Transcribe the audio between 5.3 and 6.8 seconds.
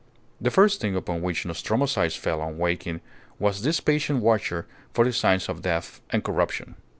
of death and corruption.